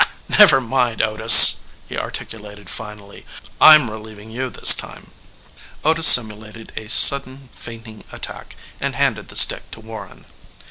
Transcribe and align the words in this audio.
"Never 0.39 0.59
mind, 0.59 0.99
Otis," 0.99 1.57
he 1.87 1.95
articulated 1.95 2.71
finally. 2.71 3.23
"I'm 3.61 3.91
relieving 3.91 4.31
you 4.31 4.49
this 4.49 4.73
time." 4.73 5.11
Otis 5.85 6.07
simulated 6.07 6.73
a 6.75 6.87
sudden 6.89 7.49
fainting 7.51 8.03
attack 8.11 8.55
and 8.79 8.95
handed 8.95 9.27
the 9.27 9.35
stick 9.35 9.69
to 9.69 9.79
Warren. 9.79 10.25